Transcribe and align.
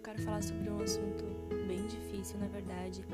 eu 0.00 0.02
quero 0.02 0.22
falar 0.22 0.42
sobre 0.42 0.70
um 0.70 0.82
assunto 0.82 1.24
bem 1.68 1.86
difícil, 1.86 2.38
na 2.38 2.46
verdade, 2.46 3.04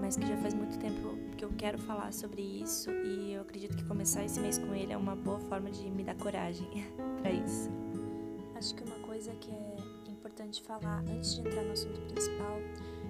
mas 0.00 0.16
que 0.16 0.26
já 0.26 0.36
faz 0.38 0.52
muito 0.52 0.76
tempo 0.76 1.16
que 1.36 1.44
eu 1.44 1.52
quero 1.56 1.78
falar 1.78 2.12
sobre 2.12 2.42
isso 2.42 2.90
e 2.90 3.34
eu 3.34 3.42
acredito 3.42 3.76
que 3.76 3.84
começar 3.84 4.24
esse 4.24 4.40
mês 4.40 4.58
com 4.58 4.74
ele 4.74 4.92
é 4.92 4.96
uma 4.96 5.14
boa 5.14 5.38
forma 5.38 5.70
de 5.70 5.88
me 5.88 6.02
dar 6.02 6.16
coragem 6.16 6.66
para 7.22 7.30
isso. 7.30 7.70
Acho 8.56 8.74
que 8.74 8.82
uma 8.82 8.98
coisa 9.06 9.30
que 9.36 9.52
é 9.52 10.10
importante 10.10 10.60
falar 10.62 11.04
antes 11.08 11.36
de 11.36 11.42
entrar 11.42 11.62
no 11.62 11.72
assunto 11.72 12.00
principal 12.12 12.58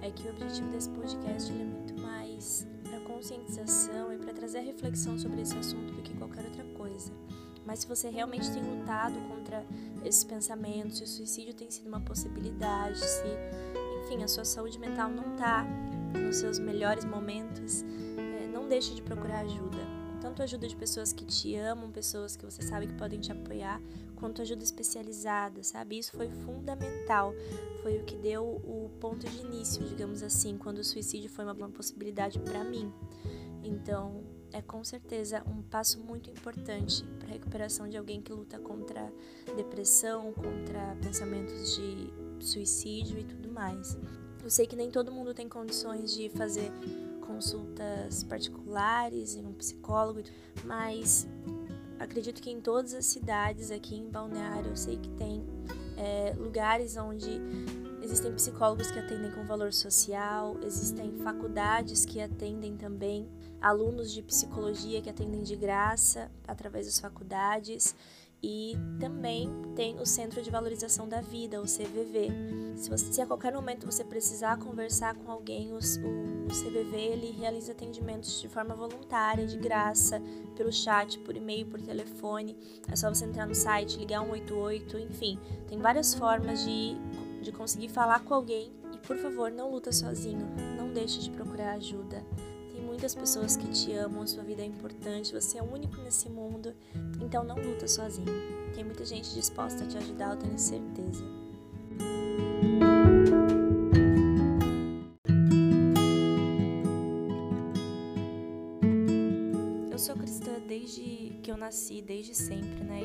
é 0.03 0.11
que 0.11 0.29
o 0.29 0.31
objetivo 0.31 0.69
desse 0.69 0.91
podcast 0.91 1.51
é 1.51 1.65
muito 1.65 1.99
mais 2.03 2.67
para 2.83 3.01
conscientização 3.01 4.13
e 4.13 4.19
para 4.19 4.35
trazer 4.35 4.61
reflexão 4.61 5.19
sobre 5.19 5.41
esse 5.41 5.57
assunto 5.57 5.95
do 5.95 6.03
que 6.03 6.15
qualquer 6.19 6.45
outra 6.45 6.65
coisa. 6.77 7.11
Mas 7.65 7.79
se 7.79 7.87
você 7.87 8.11
realmente 8.11 8.51
tem 8.53 8.63
lutado 8.63 9.19
contra 9.27 9.65
esses 10.05 10.25
pensamentos, 10.25 10.99
se 10.99 11.05
o 11.05 11.07
suicídio 11.07 11.55
tem 11.55 11.71
sido 11.71 11.87
uma 11.87 12.01
possibilidade, 12.01 12.99
se, 12.99 13.25
enfim, 14.05 14.23
a 14.23 14.29
sua 14.29 14.45
saúde 14.45 14.79
mental 14.79 15.11
não 15.11 15.35
está 15.35 15.67
nos 16.15 16.37
seus 16.37 16.59
melhores 16.59 17.05
momentos, 17.05 17.85
é, 18.17 18.47
não 18.49 18.69
deixe 18.69 18.95
de 18.95 19.03
procurar 19.03 19.41
ajuda. 19.41 20.03
Tanto 20.21 20.43
ajuda 20.43 20.69
de 20.69 20.77
pessoas 20.77 21.13
que 21.13 21.25
te 21.25 21.57
amam, 21.57 21.91
pessoas 21.91 22.37
que 22.37 22.45
você 22.45 22.63
sabe 22.63 22.87
que 22.87 22.95
podem 22.95 23.19
te 23.19 23.33
apoiar, 23.33 23.83
quanto 24.15 24.41
ajuda 24.41 24.63
especializada, 24.63 25.65
sabe? 25.65 25.99
Isso 25.99 26.13
foi 26.13 26.31
fundamental. 26.31 27.35
Foi 27.83 27.99
o 27.99 28.05
que 28.05 28.17
deu 28.17 28.45
o 28.45 28.89
ponto 29.01 29.27
de 29.27 29.41
início, 29.41 29.83
digamos 29.85 30.23
assim, 30.23 30.57
quando 30.57 30.79
o 30.79 30.85
suicídio 30.85 31.29
foi 31.29 31.45
uma, 31.45 31.53
uma 31.53 31.71
possibilidade 31.71 32.39
para 32.39 32.63
mim. 32.63 32.93
Então, 33.65 34.23
é 34.53 34.61
com 34.61 34.85
certeza 34.85 35.43
um 35.47 35.63
passo 35.63 36.01
muito 36.01 36.31
importante 36.31 37.05
para 37.19 37.29
a 37.29 37.33
recuperação 37.33 37.89
de 37.89 37.97
alguém 37.97 38.21
que 38.21 38.33
luta 38.33 38.59
contra 38.59 39.13
depressão, 39.57 40.33
contra 40.33 40.97
pensamentos 41.03 41.77
de 41.77 42.13
suicídio 42.45 43.19
e 43.19 43.25
tudo 43.25 43.51
mais. 43.51 43.97
Eu 44.43 44.51
sei 44.51 44.67
que 44.67 44.77
nem 44.77 44.91
todo 44.91 45.13
mundo 45.13 45.33
tem 45.33 45.49
condições 45.49 46.13
de 46.13 46.29
fazer 46.31 46.71
consultas 47.21 48.25
particulares 48.25 49.37
em 49.37 49.47
um 49.47 49.53
psicólogo, 49.53 50.23
mas 50.65 51.27
acredito 51.99 52.43
que 52.43 52.51
em 52.51 52.61
todas 52.61 52.93
as 52.93 53.07
cidades 53.07 53.71
aqui 53.71 53.97
em 53.97 54.11
Balneário 54.11 54.71
eu 54.71 54.77
sei 54.77 54.97
que 54.97 55.09
tem 55.11 55.45
é, 55.97 56.35
lugares 56.37 56.97
onde 56.97 57.41
existem 58.03 58.33
psicólogos 58.33 58.91
que 58.91 58.99
atendem 58.99 59.31
com 59.31 59.45
valor 59.45 59.73
social, 59.73 60.57
existem 60.63 61.17
faculdades 61.19 62.05
que 62.05 62.21
atendem 62.21 62.77
também 62.77 63.29
alunos 63.63 64.11
de 64.11 64.21
psicologia 64.23 65.01
que 65.01 65.09
atendem 65.09 65.43
de 65.43 65.55
graça 65.55 66.31
através 66.47 66.87
das 66.87 66.99
faculdades 66.99 67.95
e 68.43 68.77
também 68.99 69.49
tem 69.77 70.01
o 70.01 70.05
Centro 70.05 70.43
de 70.43 70.51
Valorização 70.51 71.09
da 71.09 71.21
Vida, 71.21 71.61
o 71.61 71.65
CVV. 71.65 72.29
Se, 72.75 72.91
você, 72.91 73.13
se 73.13 73.21
a 73.21 73.27
qualquer 73.27 73.53
momento 73.53 73.87
você 73.87 74.03
precisar 74.03 74.59
conversar 74.59 75.15
com 75.15 75.31
alguém, 75.31 75.73
o, 75.73 75.77
o, 75.77 76.49
CVV 76.49 76.97
ele 76.97 77.31
realiza 77.31 77.71
atendimentos 77.71 78.41
de 78.41 78.49
forma 78.49 78.75
voluntária, 78.75 79.47
de 79.47 79.57
graça, 79.57 80.21
pelo 80.57 80.73
chat, 80.73 81.21
por 81.21 81.37
e-mail, 81.37 81.67
por 81.67 81.81
telefone. 81.81 82.57
É 82.91 82.97
só 82.97 83.09
você 83.09 83.25
entrar 83.25 83.47
no 83.47 83.55
site, 83.55 83.97
ligar 83.97 84.25
188, 84.25 84.99
enfim, 84.99 85.39
tem 85.69 85.79
várias 85.79 86.13
formas 86.13 86.65
de, 86.65 86.97
de 87.41 87.53
conseguir 87.53 87.91
falar 87.91 88.25
com 88.25 88.35
alguém. 88.35 88.73
E 88.93 88.99
por 88.99 89.17
favor, 89.19 89.53
não 89.53 89.71
luta 89.71 89.93
sozinho, 89.93 90.49
não 90.77 90.93
deixe 90.93 91.21
de 91.21 91.31
procurar 91.31 91.75
ajuda 91.75 92.25
muitas 93.03 93.17
pessoas 93.17 93.57
que 93.57 93.67
te 93.67 93.93
amam, 93.95 94.25
sua 94.25 94.45
vida 94.45 94.63
é 94.63 94.65
importante, 94.65 95.33
você 95.33 95.59
é 95.59 95.63
único 95.63 96.01
nesse 96.03 96.29
mundo, 96.29 96.73
então 97.21 97.43
não 97.43 97.57
luta 97.57 97.89
sozinho. 97.89 98.29
Tem 98.77 98.85
muita 98.85 99.05
gente 99.05 99.35
disposta 99.35 99.83
a 99.83 99.89
te 99.89 99.99
ajudar, 99.99 100.31
eu 100.31 100.37
tenho 100.37 100.57
certeza. 100.57 101.25
Eu 109.91 109.99
sou 109.99 110.15
cristã 110.15 110.61
desde 110.69 111.37
que 111.43 111.51
eu 111.51 111.57
nasci, 111.57 112.01
desde 112.01 112.37
sempre, 112.37 112.85
né? 112.85 113.01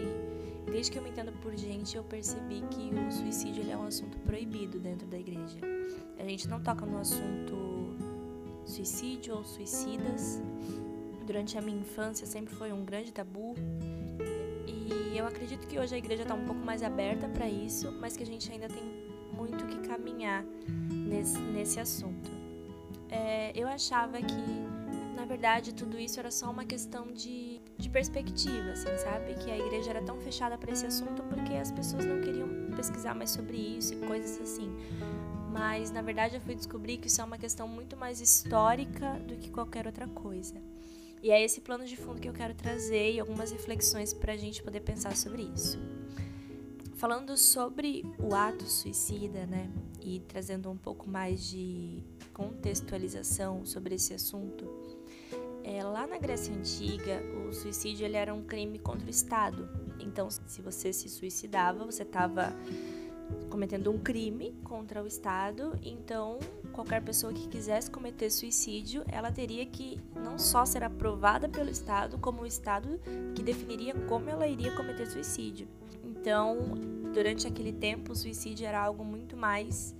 E 0.67 0.71
desde 0.71 0.91
que 0.91 0.99
eu 0.99 1.01
me 1.01 1.09
entendo 1.09 1.31
por 1.41 1.57
gente, 1.57 1.97
eu 1.97 2.03
percebi 2.03 2.61
que 2.69 2.91
o 2.93 3.11
suicídio 3.11 3.67
é 3.67 3.75
um 3.75 3.87
assunto 3.87 4.15
proibido 4.19 4.79
dentro 4.79 5.07
da 5.07 5.17
igreja. 5.17 5.57
A 6.19 6.23
gente 6.23 6.47
não 6.47 6.61
toca 6.61 6.85
no 6.85 6.99
assunto 6.99 7.76
suicídio 8.67 9.35
ou 9.35 9.43
suicidas. 9.43 10.41
Durante 11.25 11.57
a 11.57 11.61
minha 11.61 11.79
infância 11.79 12.25
sempre 12.27 12.53
foi 12.53 12.71
um 12.71 12.85
grande 12.85 13.11
tabu. 13.11 13.55
E 14.67 15.17
eu 15.17 15.25
acredito 15.25 15.67
que 15.67 15.79
hoje 15.79 15.95
a 15.95 15.97
igreja 15.97 16.23
está 16.23 16.35
um 16.35 16.45
pouco 16.45 16.63
mais 16.63 16.83
aberta 16.83 17.27
para 17.27 17.49
isso, 17.49 17.91
mas 17.99 18.15
que 18.15 18.23
a 18.23 18.25
gente 18.25 18.51
ainda 18.51 18.67
tem 18.67 18.83
muito 19.33 19.65
que 19.65 19.87
caminhar 19.87 20.43
nesse, 20.91 21.39
nesse 21.39 21.79
assunto. 21.79 22.29
É, 23.09 23.51
eu 23.55 23.67
achava 23.67 24.17
que, 24.21 25.15
na 25.15 25.25
verdade, 25.25 25.73
tudo 25.73 25.97
isso 25.97 26.19
era 26.19 26.29
só 26.29 26.49
uma 26.49 26.65
questão 26.65 27.11
de, 27.11 27.61
de 27.77 27.89
perspectiva, 27.89 28.71
assim, 28.71 28.97
sabe? 28.97 29.33
Que 29.35 29.49
a 29.49 29.57
igreja 29.57 29.91
era 29.91 30.01
tão 30.01 30.19
fechada 30.19 30.57
para 30.57 30.71
esse 30.71 30.85
assunto 30.85 31.23
porque 31.23 31.53
as 31.53 31.71
pessoas 31.71 32.05
não 32.05 32.21
queriam 32.21 32.47
pesquisar 32.75 33.15
mais 33.15 33.31
sobre 33.31 33.57
isso 33.57 33.93
e 33.93 33.97
coisas 33.97 34.39
assim 34.41 34.75
mas 35.57 35.89
na 35.89 36.01
verdade 36.01 36.35
eu 36.35 36.41
fui 36.41 36.53
descobrir 36.53 36.97
que 36.97 37.07
isso 37.07 37.19
é 37.19 37.23
uma 37.23 37.37
questão 37.37 37.67
muito 37.67 37.97
mais 37.97 38.21
histórica 38.21 39.13
do 39.27 39.35
que 39.35 39.49
qualquer 39.49 39.87
outra 39.87 40.07
coisa. 40.07 40.55
E 41.21 41.31
é 41.31 41.43
esse 41.43 41.61
plano 41.61 41.85
de 41.85 41.97
fundo 41.97 42.21
que 42.21 42.29
eu 42.29 42.33
quero 42.33 42.53
trazer 42.53 43.13
e 43.13 43.19
algumas 43.19 43.51
reflexões 43.51 44.13
para 44.13 44.33
a 44.33 44.37
gente 44.37 44.61
poder 44.61 44.81
pensar 44.81 45.15
sobre 45.15 45.41
isso. 45.41 45.79
Falando 46.95 47.35
sobre 47.35 48.05
o 48.19 48.35
ato 48.35 48.65
suicida, 48.65 49.45
né, 49.45 49.69
e 50.01 50.19
trazendo 50.21 50.69
um 50.69 50.77
pouco 50.77 51.09
mais 51.09 51.47
de 51.49 52.03
contextualização 52.33 53.65
sobre 53.65 53.95
esse 53.95 54.13
assunto, 54.13 54.65
é, 55.63 55.83
lá 55.83 56.07
na 56.07 56.17
Grécia 56.17 56.53
Antiga, 56.53 57.21
o 57.47 57.53
suicídio 57.53 58.05
ele 58.05 58.15
era 58.15 58.33
um 58.33 58.43
crime 58.43 58.79
contra 58.79 59.05
o 59.05 59.09
Estado. 59.09 59.67
Então, 59.99 60.29
se 60.29 60.61
você 60.61 60.93
se 60.93 61.09
suicidava, 61.09 61.83
você 61.83 62.03
estava 62.03 62.55
cometendo 63.49 63.91
um 63.91 63.97
crime 63.97 64.53
contra 64.63 65.03
o 65.03 65.07
Estado, 65.07 65.77
então 65.83 66.39
qualquer 66.71 67.01
pessoa 67.01 67.33
que 67.33 67.47
quisesse 67.47 67.89
cometer 67.89 68.29
suicídio, 68.29 69.03
ela 69.07 69.31
teria 69.31 69.65
que 69.65 69.99
não 70.15 70.37
só 70.37 70.65
ser 70.65 70.83
aprovada 70.83 71.49
pelo 71.49 71.69
Estado, 71.69 72.17
como 72.19 72.43
o 72.43 72.45
Estado 72.45 72.99
que 73.33 73.41
definiria 73.41 73.95
como 74.07 74.29
ela 74.29 74.47
iria 74.47 74.75
cometer 74.75 75.07
suicídio. 75.07 75.67
Então, 76.03 76.75
durante 77.13 77.47
aquele 77.47 77.73
tempo, 77.73 78.11
o 78.11 78.15
suicídio 78.15 78.65
era 78.65 78.79
algo 78.79 79.03
muito 79.03 79.35
mais 79.35 79.95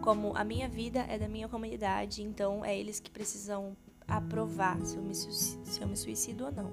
como 0.00 0.36
a 0.36 0.44
minha 0.44 0.68
vida 0.68 1.00
é 1.08 1.18
da 1.18 1.28
minha 1.28 1.48
comunidade, 1.48 2.22
então 2.22 2.64
é 2.64 2.78
eles 2.78 3.00
que 3.00 3.10
precisam 3.10 3.76
aprovar 4.06 4.80
se 4.84 4.96
eu 4.96 5.02
me, 5.02 5.14
se 5.14 5.80
eu 5.80 5.88
me 5.88 5.96
suicido 5.96 6.46
ou 6.46 6.52
não. 6.52 6.72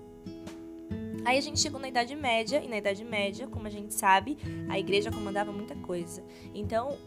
Aí 1.25 1.39
a 1.39 1.41
gente 1.41 1.59
chegou 1.59 1.79
na 1.79 1.87
Idade 1.87 2.15
Média, 2.15 2.63
e 2.63 2.67
na 2.67 2.77
Idade 2.77 3.03
Média, 3.03 3.47
como 3.47 3.65
a 3.65 3.69
gente 3.69 3.95
sabe, 3.95 4.37
a 4.69 4.77
igreja 4.77 5.11
comandava 5.11 5.51
muita 5.51 5.75
coisa. 5.75 6.23
Então, 6.53 6.99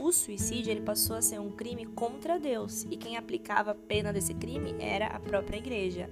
o 0.00 0.10
suicídio 0.10 0.70
ele 0.70 0.80
passou 0.80 1.16
a 1.16 1.22
ser 1.22 1.38
um 1.38 1.50
crime 1.50 1.84
contra 1.84 2.40
Deus, 2.40 2.84
e 2.90 2.96
quem 2.96 3.18
aplicava 3.18 3.72
a 3.72 3.74
pena 3.74 4.10
desse 4.10 4.32
crime 4.32 4.74
era 4.78 5.08
a 5.08 5.20
própria 5.20 5.58
igreja. 5.58 6.08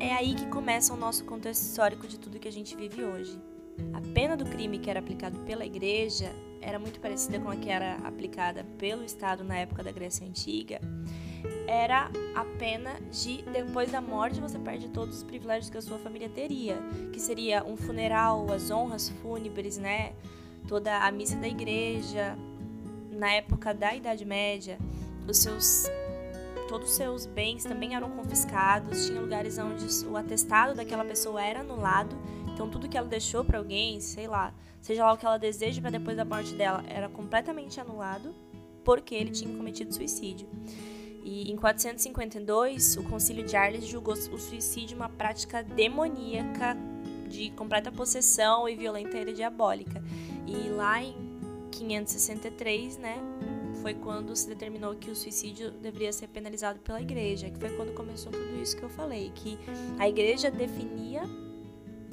É 0.00 0.12
aí 0.12 0.34
que 0.34 0.46
começa 0.46 0.92
o 0.92 0.96
nosso 0.96 1.24
contexto 1.24 1.62
histórico 1.62 2.08
de 2.08 2.18
tudo 2.18 2.40
que 2.40 2.48
a 2.48 2.52
gente 2.52 2.74
vive 2.74 3.04
hoje. 3.04 3.38
A 3.92 4.00
pena 4.12 4.36
do 4.36 4.44
crime 4.44 4.78
que 4.78 4.90
era 4.90 4.98
aplicado 4.98 5.38
pela 5.40 5.64
igreja 5.64 6.32
era 6.60 6.78
muito 6.78 7.00
parecida 7.00 7.38
com 7.38 7.48
a 7.48 7.56
que 7.56 7.70
era 7.70 7.94
aplicada 7.96 8.64
pelo 8.76 9.04
Estado 9.04 9.44
na 9.44 9.56
época 9.56 9.82
da 9.82 9.92
Grécia 9.92 10.26
Antiga 10.26 10.80
era 11.66 12.10
a 12.34 12.44
pena 12.58 13.00
de 13.10 13.42
depois 13.42 13.90
da 13.90 14.00
morte 14.00 14.40
você 14.40 14.58
perde 14.58 14.88
todos 14.88 15.18
os 15.18 15.22
privilégios 15.22 15.70
que 15.70 15.78
a 15.78 15.82
sua 15.82 15.98
família 15.98 16.28
teria, 16.28 16.78
que 17.12 17.20
seria 17.20 17.64
um 17.64 17.76
funeral, 17.76 18.50
as 18.52 18.70
honras 18.70 19.08
fúnebres, 19.22 19.78
né? 19.78 20.12
Toda 20.66 20.98
a 20.98 21.10
missa 21.10 21.36
da 21.36 21.48
igreja, 21.48 22.36
na 23.10 23.32
época 23.32 23.74
da 23.74 23.94
Idade 23.94 24.24
Média, 24.24 24.78
os 25.28 25.38
seus 25.38 25.84
todos 26.68 26.90
os 26.90 26.96
seus 26.96 27.26
bens 27.26 27.64
também 27.64 27.96
eram 27.96 28.10
confiscados, 28.10 29.06
tinha 29.06 29.20
lugares 29.20 29.58
onde 29.58 29.84
o 30.06 30.16
atestado 30.16 30.72
daquela 30.72 31.04
pessoa 31.04 31.42
era 31.42 31.60
anulado, 31.60 32.16
então 32.52 32.70
tudo 32.70 32.88
que 32.88 32.96
ela 32.96 33.08
deixou 33.08 33.44
para 33.44 33.58
alguém, 33.58 34.00
sei 34.00 34.28
lá, 34.28 34.54
seja 34.80 35.04
lá 35.04 35.12
o 35.12 35.16
que 35.16 35.26
ela 35.26 35.36
deseja 35.36 35.80
para 35.80 35.90
depois 35.90 36.16
da 36.16 36.24
morte 36.24 36.54
dela, 36.54 36.84
era 36.88 37.08
completamente 37.08 37.80
anulado 37.80 38.32
porque 38.84 39.14
ele 39.14 39.30
tinha 39.30 39.54
cometido 39.56 39.92
suicídio. 39.92 40.48
E 41.22 41.50
em 41.50 41.56
452, 41.56 42.96
o 42.96 43.02
Concílio 43.04 43.44
de 43.44 43.56
Arles 43.56 43.86
julgou 43.86 44.14
o 44.14 44.38
suicídio 44.38 44.96
uma 44.96 45.08
prática 45.08 45.62
demoníaca 45.62 46.76
de 47.28 47.50
completa 47.50 47.92
possessão 47.92 48.68
e 48.68 48.74
violenta 48.74 49.16
ira 49.16 49.32
diabólica. 49.32 50.02
E 50.46 50.68
lá 50.70 51.02
em 51.02 51.14
563, 51.70 52.98
né, 52.98 53.18
foi 53.80 53.94
quando 53.94 54.34
se 54.34 54.48
determinou 54.48 54.94
que 54.94 55.10
o 55.10 55.16
suicídio 55.16 55.70
deveria 55.70 56.12
ser 56.12 56.28
penalizado 56.28 56.78
pela 56.80 57.00
igreja, 57.00 57.50
que 57.50 57.58
foi 57.58 57.70
quando 57.76 57.94
começou 57.94 58.32
tudo 58.32 58.60
isso 58.60 58.76
que 58.76 58.82
eu 58.82 58.90
falei, 58.90 59.30
que 59.34 59.58
a 59.98 60.08
igreja 60.08 60.50
definia 60.50 61.22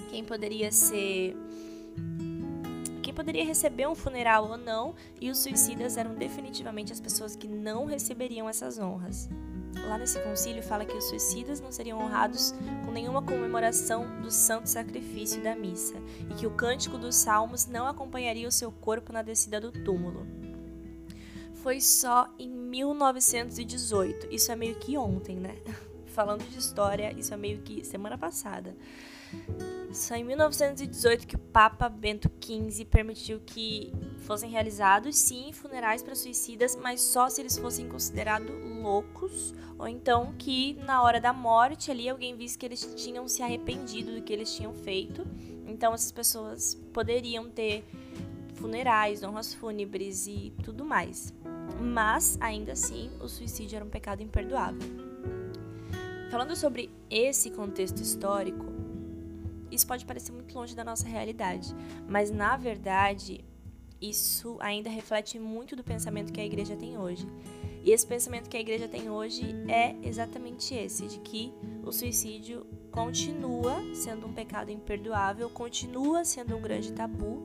quem 0.10 0.24
poderia 0.24 0.72
ser 0.72 1.36
poderia 3.18 3.44
receber 3.44 3.88
um 3.88 3.96
funeral 3.96 4.48
ou 4.48 4.58
não, 4.58 4.94
e 5.20 5.32
os 5.32 5.40
suicidas 5.40 5.98
eram 5.98 6.14
definitivamente 6.14 6.94
as 6.94 7.00
pessoas 7.00 7.36
que 7.36 7.48
não 7.48 7.86
receberiam 7.86 8.48
essas 8.48 8.78
honras. 8.78 9.28
Lá 9.88 9.98
nesse 9.98 10.20
concílio 10.20 10.62
fala 10.62 10.86
que 10.86 10.96
os 10.96 11.06
suicidas 11.06 11.60
não 11.60 11.72
seriam 11.72 11.98
honrados 11.98 12.54
com 12.86 12.92
nenhuma 12.92 13.24
comemoração 13.24 14.22
do 14.22 14.30
santo 14.30 14.70
sacrifício 14.70 15.42
da 15.42 15.56
missa 15.56 15.96
e 16.30 16.36
que 16.36 16.46
o 16.46 16.52
cântico 16.52 16.96
dos 16.96 17.16
salmos 17.16 17.66
não 17.66 17.88
acompanharia 17.88 18.48
o 18.48 18.52
seu 18.52 18.72
corpo 18.72 19.12
na 19.12 19.24
descida 19.24 19.60
do 19.60 19.72
túmulo. 19.72 20.28
Foi 21.56 21.82
só 21.82 22.32
em 22.38 22.48
1918, 22.48 24.28
isso 24.30 24.52
é 24.52 24.56
meio 24.56 24.76
que 24.76 24.96
ontem, 24.96 25.38
né? 25.38 25.56
Falando 26.18 26.44
de 26.50 26.58
história, 26.58 27.14
isso 27.16 27.32
é 27.32 27.38
meio 27.38 27.60
que 27.60 27.86
semana 27.86 28.18
passada. 28.18 28.76
Só 29.94 30.16
em 30.16 30.24
1918 30.24 31.28
que 31.28 31.36
o 31.36 31.40
Papa 31.40 31.88
Bento 31.88 32.28
XV 32.44 32.86
permitiu 32.86 33.40
que 33.46 33.94
fossem 34.22 34.50
realizados, 34.50 35.16
sim, 35.16 35.54
funerais 35.54 36.02
para 36.02 36.16
suicidas, 36.16 36.76
mas 36.76 37.02
só 37.02 37.30
se 37.30 37.42
eles 37.42 37.56
fossem 37.60 37.88
considerados 37.88 38.50
loucos, 38.82 39.54
ou 39.78 39.88
então 39.88 40.34
que 40.40 40.74
na 40.88 41.04
hora 41.04 41.22
da 41.22 41.32
morte 41.32 41.92
ali 41.92 42.10
alguém 42.10 42.36
visse 42.36 42.58
que 42.58 42.66
eles 42.66 42.96
tinham 42.96 43.28
se 43.28 43.44
arrependido 43.44 44.16
do 44.16 44.24
que 44.24 44.34
eles 44.34 44.52
tinham 44.56 44.74
feito. 44.74 45.24
Então 45.68 45.94
essas 45.94 46.12
pessoas 46.12 46.74
poderiam 46.92 47.48
ter 47.48 47.86
funerais, 48.56 49.22
honras 49.22 49.54
fúnebres 49.54 50.26
e 50.26 50.52
tudo 50.64 50.84
mais. 50.84 51.32
Mas 51.80 52.40
ainda 52.42 52.72
assim, 52.72 53.12
o 53.22 53.30
suicídio 53.30 53.76
era 53.76 53.86
um 53.86 53.90
pecado 53.90 54.24
imperdoável. 54.24 55.07
Falando 56.30 56.56
sobre 56.58 56.90
esse 57.10 57.50
contexto 57.52 58.02
histórico, 58.02 58.66
isso 59.72 59.88
pode 59.88 60.06
parecer 60.06 60.34
muito 60.34 60.54
longe 60.54 60.76
da 60.76 60.84
nossa 60.84 61.08
realidade, 61.08 61.74
mas 62.08 62.30
na 62.30 62.58
verdade, 62.58 63.46
isso 64.02 64.58
ainda 64.60 64.90
reflete 64.90 65.40
muito 65.40 65.74
do 65.74 65.84
pensamento 65.84 66.34
que 66.34 66.42
a 66.42 66.46
igreja 66.46 66.76
tem 66.76 66.98
hoje. 66.98 67.26
E 67.84 67.92
esse 67.92 68.06
pensamento 68.06 68.50
que 68.50 68.58
a 68.58 68.60
igreja 68.60 68.90
tem 68.90 69.10
hoje 69.10 69.46
é 69.70 69.96
exatamente 70.06 70.76
esse, 70.76 71.08
de 71.08 71.20
que 71.20 71.54
o 71.86 71.92
suicídio 71.94 72.68
continua 72.92 73.82
sendo 73.96 74.28
um 74.28 74.34
pecado 74.34 74.70
imperdoável, 74.70 75.50
continua 75.50 76.26
sendo 76.26 76.58
um 76.58 76.62
grande 76.62 76.92
tabu 76.92 77.42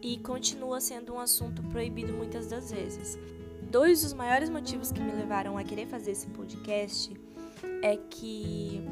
e 0.00 0.18
continua 0.18 0.80
sendo 0.80 1.14
um 1.14 1.18
assunto 1.18 1.64
proibido 1.64 2.12
muitas 2.12 2.46
das 2.46 2.70
vezes. 2.70 3.18
Dois 3.68 4.02
dos 4.02 4.12
maiores 4.12 4.48
motivos 4.48 4.92
que 4.92 5.00
me 5.00 5.10
levaram 5.10 5.58
a 5.58 5.64
querer 5.64 5.86
fazer 5.88 6.12
esse 6.12 6.28
podcast 6.28 7.25
é 7.82 7.96
que 7.96 8.82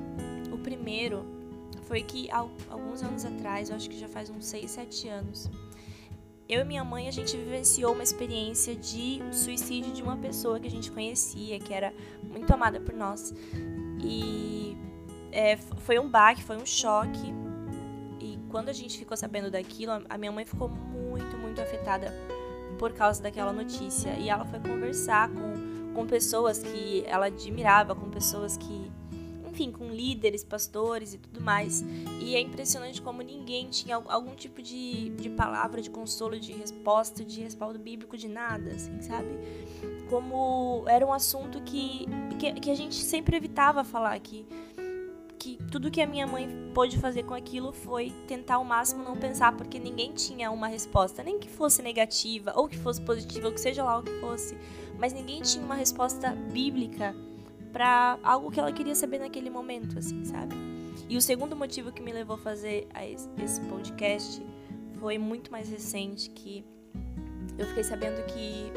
o 0.52 0.58
primeiro 0.58 1.25
foi 1.82 2.02
que 2.02 2.31
alguns 2.31 3.02
anos 3.02 3.25
atrás, 3.25 3.70
eu 3.70 3.76
acho 3.76 3.88
que 3.88 3.99
já 3.99 4.08
faz 4.08 4.31
uns 4.31 4.46
6, 4.46 4.70
7 4.70 5.08
anos, 5.08 5.50
eu 6.49 6.61
e 6.61 6.64
minha 6.64 6.84
mãe 6.84 7.08
a 7.08 7.11
gente 7.11 7.37
vivenciou 7.37 7.93
uma 7.94 8.02
experiência 8.02 8.75
de 8.75 9.20
suicídio 9.32 9.93
de 9.93 10.02
uma 10.02 10.16
pessoa 10.16 10.61
que 10.61 10.66
a 10.66 10.70
gente 10.70 10.90
conhecia, 10.90 11.58
que 11.58 11.72
era 11.72 11.93
muito 12.22 12.52
amada 12.52 12.78
por 12.81 12.94
nós. 12.94 13.32
E 14.02 14.76
é, 15.32 15.56
foi 15.56 15.99
um 15.99 16.08
baque, 16.08 16.43
foi 16.43 16.56
um 16.56 16.66
choque. 16.66 17.32
E 18.20 18.38
quando 18.50 18.69
a 18.69 18.72
gente 18.75 18.99
ficou 18.99 19.16
sabendo 19.16 19.50
daquilo, 19.50 19.93
a 20.08 20.19
minha 20.19 20.31
mãe 20.31 20.44
ficou 20.44 20.69
muito, 20.69 21.37
muito 21.38 21.62
afetada 21.62 22.14
por 22.78 22.93
causa 22.93 23.22
daquela 23.22 23.52
notícia. 23.52 24.11
E 24.19 24.28
ela 24.28 24.44
foi 24.44 24.61
conversar 24.61 25.31
com, 25.31 25.55
com 25.94 26.06
pessoas 26.06 26.58
que 26.58 27.05
ela 27.06 27.26
admirava, 27.26 27.94
com 27.94 28.11
pessoas 28.11 28.56
que 28.56 28.93
enfim, 29.55 29.70
com 29.70 29.88
líderes, 29.88 30.43
pastores 30.43 31.14
e 31.14 31.19
tudo 31.19 31.41
mais. 31.41 31.85
E 32.20 32.35
é 32.35 32.41
impressionante 32.41 33.00
como 33.00 33.23
ninguém 33.23 33.69
tinha 33.69 33.94
algum 33.94 34.35
tipo 34.35 34.61
de, 34.61 35.11
de 35.11 35.31
palavra, 35.31 35.81
de 35.81 35.88
consolo, 35.88 36.38
de 36.41 36.52
resposta, 36.52 37.25
de 37.25 37.41
respaldo 37.41 37.79
bíblico, 37.79 38.17
de 38.17 38.26
nada, 38.26 38.73
assim, 38.73 39.00
sabe? 39.00 39.29
Como 40.11 40.85
era 40.88 41.06
um 41.06 41.12
assunto 41.12 41.62
que, 41.62 42.06
que, 42.38 42.52
que 42.55 42.70
a 42.70 42.75
gente 42.75 42.97
sempre 42.97 43.37
evitava 43.37 43.85
falar 43.85 44.14
aqui 44.14 44.44
que 45.44 45.58
tudo 45.70 45.90
que 45.90 46.00
a 46.00 46.06
minha 46.06 46.26
mãe 46.26 46.49
pôde 46.73 46.99
fazer 46.99 47.25
com 47.25 47.35
aquilo 47.35 47.70
foi 47.70 48.11
tentar 48.26 48.55
ao 48.55 48.64
máximo 48.64 49.05
não 49.05 49.14
pensar, 49.14 49.55
porque 49.55 49.79
ninguém 49.79 50.11
tinha 50.11 50.50
uma 50.50 50.67
resposta, 50.67 51.23
nem 51.23 51.38
que 51.38 51.50
fosse 51.50 51.82
negativa, 51.82 52.55
ou 52.56 52.67
que 52.67 52.79
fosse 52.79 52.99
positiva, 53.02 53.49
ou 53.49 53.52
que 53.52 53.61
seja 53.61 53.85
lá 53.85 53.99
o 53.99 54.02
que 54.02 54.20
fosse, 54.20 54.56
mas 55.04 55.12
ninguém 55.12 55.42
tinha 55.42 55.62
uma 55.62 55.74
resposta 55.74 56.30
bíblica 56.30 57.14
para 57.74 58.18
algo 58.22 58.50
que 58.50 58.58
ela 58.58 58.72
queria 58.72 58.94
saber 58.94 59.18
naquele 59.18 59.50
momento, 59.50 59.98
assim, 59.98 60.24
sabe? 60.24 60.54
E 61.06 61.18
o 61.18 61.20
segundo 61.20 61.54
motivo 61.54 61.92
que 61.92 62.00
me 62.00 62.10
levou 62.10 62.36
a 62.36 62.38
fazer 62.38 62.88
esse 63.36 63.60
podcast 63.60 64.42
foi 64.98 65.18
muito 65.18 65.52
mais 65.52 65.68
recente, 65.68 66.30
que 66.30 66.64
eu 67.58 67.66
fiquei 67.66 67.84
sabendo 67.84 68.24
que 68.32 68.72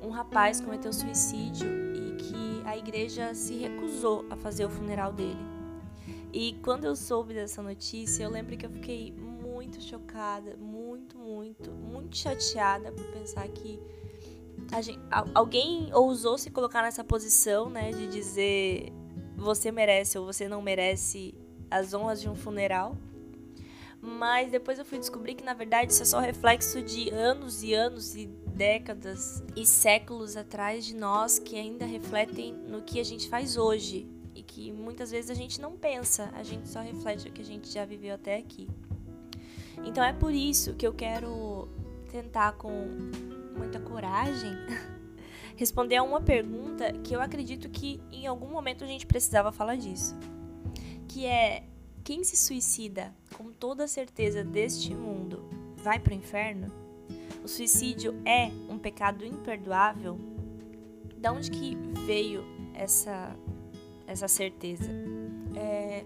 um 0.00 0.10
rapaz 0.10 0.60
cometeu 0.60 0.92
suicídio 0.92 1.66
e 1.96 2.14
que 2.14 2.62
a 2.64 2.76
igreja 2.76 3.34
se 3.34 3.54
recusou 3.54 4.24
a 4.30 4.36
fazer 4.36 4.64
o 4.64 4.70
funeral 4.70 5.12
dele. 5.12 5.44
E 6.32 6.60
quando 6.62 6.84
eu 6.84 6.94
soube 6.94 7.34
dessa 7.34 7.60
notícia, 7.60 8.22
eu 8.22 8.30
lembro 8.30 8.56
que 8.56 8.66
eu 8.66 8.70
fiquei 8.70 9.10
muito 9.10 9.82
chocada, 9.82 10.56
muito, 10.56 11.18
muito, 11.18 11.72
muito 11.72 12.16
chateada 12.16 12.92
por 12.92 13.04
pensar 13.06 13.48
que 13.48 13.80
Gente, 14.82 15.00
alguém 15.34 15.90
ousou 15.92 16.38
se 16.38 16.50
colocar 16.50 16.82
nessa 16.82 17.04
posição, 17.04 17.68
né, 17.68 17.90
de 17.90 18.06
dizer 18.06 18.92
você 19.36 19.72
merece 19.72 20.18
ou 20.18 20.24
você 20.24 20.48
não 20.48 20.62
merece 20.62 21.34
as 21.70 21.92
honras 21.92 22.20
de 22.20 22.28
um 22.28 22.34
funeral. 22.34 22.96
Mas 24.00 24.50
depois 24.50 24.78
eu 24.78 24.84
fui 24.84 24.98
descobrir 24.98 25.34
que 25.34 25.44
na 25.44 25.52
verdade 25.52 25.92
isso 25.92 26.02
é 26.02 26.06
só 26.06 26.20
reflexo 26.20 26.80
de 26.80 27.10
anos 27.10 27.62
e 27.62 27.74
anos 27.74 28.14
e 28.14 28.26
décadas 28.26 29.42
e 29.54 29.66
séculos 29.66 30.36
atrás 30.36 30.86
de 30.86 30.94
nós 30.94 31.38
que 31.38 31.56
ainda 31.56 31.84
refletem 31.84 32.54
no 32.54 32.82
que 32.82 32.98
a 32.98 33.04
gente 33.04 33.28
faz 33.28 33.56
hoje 33.56 34.06
e 34.34 34.42
que 34.42 34.72
muitas 34.72 35.10
vezes 35.10 35.30
a 35.30 35.34
gente 35.34 35.60
não 35.60 35.76
pensa, 35.76 36.30
a 36.34 36.42
gente 36.42 36.68
só 36.68 36.80
reflete 36.80 37.28
o 37.28 37.32
que 37.32 37.42
a 37.42 37.44
gente 37.44 37.68
já 37.70 37.84
viveu 37.84 38.14
até 38.14 38.36
aqui. 38.36 38.68
Então 39.84 40.02
é 40.02 40.12
por 40.12 40.32
isso 40.32 40.74
que 40.74 40.86
eu 40.86 40.94
quero 40.94 41.68
tentar 42.10 42.52
com 42.52 42.88
muita 43.60 43.78
coragem 43.78 44.52
responder 45.54 45.96
a 45.96 46.02
uma 46.02 46.22
pergunta 46.22 46.90
que 47.04 47.14
eu 47.14 47.20
acredito 47.20 47.68
que 47.68 48.00
em 48.10 48.26
algum 48.26 48.48
momento 48.48 48.82
a 48.82 48.86
gente 48.86 49.06
precisava 49.06 49.52
falar 49.52 49.76
disso. 49.76 50.18
Que 51.06 51.26
é 51.26 51.64
quem 52.02 52.24
se 52.24 52.36
suicida 52.36 53.14
com 53.36 53.52
toda 53.52 53.86
certeza 53.86 54.42
deste 54.42 54.94
mundo 54.94 55.44
vai 55.76 55.98
para 55.98 56.14
o 56.14 56.16
inferno? 56.16 56.72
O 57.44 57.48
suicídio 57.48 58.14
é 58.24 58.50
um 58.70 58.78
pecado 58.78 59.24
imperdoável? 59.26 60.18
Da 61.18 61.30
onde 61.30 61.50
que 61.50 61.76
veio 62.06 62.42
essa 62.72 63.36
essa 64.06 64.26
certeza? 64.26 64.90
É, 65.54 66.04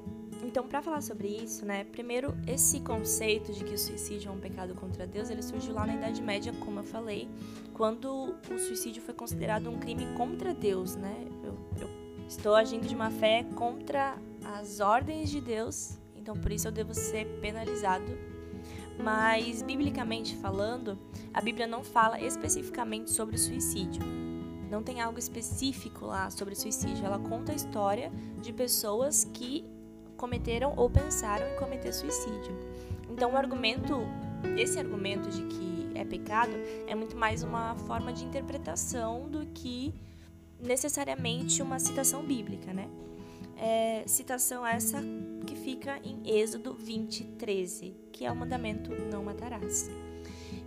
então, 0.54 0.68
para 0.68 0.80
falar 0.80 1.00
sobre 1.00 1.26
isso, 1.26 1.66
né, 1.66 1.82
primeiro, 1.82 2.32
esse 2.46 2.78
conceito 2.78 3.52
de 3.52 3.64
que 3.64 3.74
o 3.74 3.78
suicídio 3.78 4.28
é 4.28 4.32
um 4.32 4.38
pecado 4.38 4.72
contra 4.72 5.04
Deus, 5.04 5.28
ele 5.28 5.42
surgiu 5.42 5.74
lá 5.74 5.84
na 5.84 5.96
Idade 5.96 6.22
Média, 6.22 6.52
como 6.60 6.78
eu 6.78 6.84
falei, 6.84 7.28
quando 7.72 8.36
o 8.48 8.58
suicídio 8.60 9.02
foi 9.02 9.14
considerado 9.14 9.68
um 9.68 9.80
crime 9.80 10.06
contra 10.16 10.54
Deus, 10.54 10.94
né? 10.94 11.26
Eu, 11.42 11.58
eu 11.80 11.90
estou 12.28 12.54
agindo 12.54 12.86
de 12.86 12.94
uma 12.94 13.10
fé 13.10 13.44
contra 13.56 14.16
as 14.44 14.78
ordens 14.78 15.28
de 15.28 15.40
Deus, 15.40 15.98
então 16.14 16.36
por 16.36 16.52
isso 16.52 16.68
eu 16.68 16.72
devo 16.72 16.94
ser 16.94 17.26
penalizado. 17.40 18.16
Mas, 18.96 19.60
biblicamente 19.60 20.36
falando, 20.36 20.96
a 21.32 21.40
Bíblia 21.40 21.66
não 21.66 21.82
fala 21.82 22.20
especificamente 22.20 23.10
sobre 23.10 23.34
o 23.34 23.38
suicídio 23.40 24.04
não 24.70 24.82
tem 24.82 25.00
algo 25.00 25.20
específico 25.20 26.06
lá 26.06 26.28
sobre 26.30 26.56
suicídio. 26.56 27.06
Ela 27.06 27.18
conta 27.18 27.52
a 27.52 27.54
história 27.54 28.10
de 28.40 28.52
pessoas 28.52 29.22
que 29.32 29.64
cometeram 30.16 30.74
ou 30.76 30.88
pensaram 30.88 31.46
em 31.46 31.56
cometer 31.56 31.92
suicídio. 31.92 32.56
Então, 33.08 33.32
o 33.32 33.36
argumento, 33.36 34.00
esse 34.56 34.78
argumento 34.78 35.28
de 35.28 35.42
que 35.44 35.90
é 35.94 36.04
pecado 36.04 36.52
é 36.86 36.94
muito 36.94 37.16
mais 37.16 37.42
uma 37.42 37.74
forma 37.86 38.12
de 38.12 38.24
interpretação 38.24 39.28
do 39.28 39.46
que 39.46 39.94
necessariamente 40.60 41.62
uma 41.62 41.78
citação 41.78 42.22
bíblica, 42.22 42.72
né? 42.72 42.88
É, 43.56 44.02
citação 44.06 44.66
essa 44.66 45.00
que 45.46 45.54
fica 45.54 46.00
em 46.02 46.20
Êxodo 46.24 46.74
20, 46.74 47.24
13, 47.38 47.94
que 48.12 48.24
é 48.24 48.32
o 48.32 48.36
mandamento 48.36 48.90
não 49.10 49.22
matarás. 49.22 49.88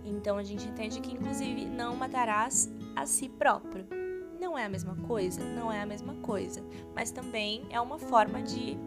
Então 0.04 0.38
a 0.38 0.42
gente 0.42 0.66
entende 0.66 1.00
que, 1.00 1.12
inclusive, 1.12 1.66
não 1.66 1.94
matarás 1.94 2.70
a 2.96 3.04
si 3.04 3.28
próprio. 3.28 3.86
Não 4.40 4.56
é 4.56 4.64
a 4.64 4.68
mesma 4.68 4.96
coisa? 5.06 5.40
Não 5.40 5.70
é 5.70 5.82
a 5.82 5.86
mesma 5.86 6.14
coisa, 6.16 6.62
mas 6.94 7.10
também 7.10 7.66
é 7.70 7.80
uma 7.80 7.98
forma 7.98 8.40
de 8.40 8.78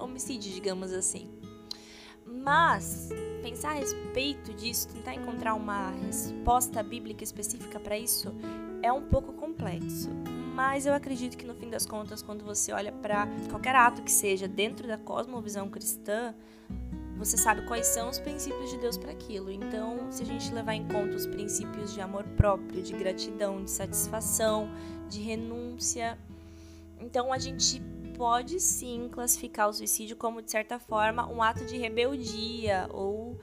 homicídio, 0.00 0.52
digamos 0.52 0.92
assim. 0.92 1.30
Mas 2.26 3.10
pensar 3.42 3.70
a 3.70 3.74
respeito 3.74 4.54
disso, 4.54 4.88
tentar 4.88 5.14
encontrar 5.14 5.54
uma 5.54 5.90
resposta 5.90 6.82
bíblica 6.82 7.24
específica 7.24 7.80
para 7.80 7.98
isso 7.98 8.32
é 8.82 8.92
um 8.92 9.02
pouco 9.02 9.32
complexo. 9.32 10.08
Mas 10.54 10.86
eu 10.86 10.94
acredito 10.94 11.36
que 11.36 11.46
no 11.46 11.54
fim 11.54 11.70
das 11.70 11.86
contas, 11.86 12.22
quando 12.22 12.44
você 12.44 12.72
olha 12.72 12.92
para 12.92 13.26
qualquer 13.48 13.74
ato 13.74 14.02
que 14.02 14.10
seja 14.10 14.46
dentro 14.46 14.86
da 14.86 14.98
cosmovisão 14.98 15.68
cristã, 15.68 16.34
você 17.16 17.36
sabe 17.36 17.66
quais 17.66 17.86
são 17.86 18.08
os 18.08 18.18
princípios 18.18 18.70
de 18.70 18.78
Deus 18.78 18.96
para 18.96 19.12
aquilo. 19.12 19.50
Então, 19.50 20.10
se 20.10 20.22
a 20.22 20.26
gente 20.26 20.52
levar 20.52 20.74
em 20.74 20.86
conta 20.88 21.16
os 21.16 21.26
princípios 21.26 21.92
de 21.92 22.00
amor 22.00 22.24
próprio, 22.36 22.82
de 22.82 22.94
gratidão, 22.94 23.62
de 23.62 23.70
satisfação, 23.70 24.70
de 25.08 25.20
renúncia, 25.20 26.18
então 26.98 27.32
a 27.32 27.38
gente 27.38 27.82
pode 28.20 28.60
sim 28.60 29.08
classificar 29.10 29.66
o 29.70 29.72
suicídio 29.72 30.14
como, 30.14 30.42
de 30.42 30.50
certa 30.50 30.78
forma, 30.78 31.26
um 31.26 31.42
ato 31.42 31.64
de 31.64 31.78
rebeldia 31.78 32.86
ou, 32.90 33.40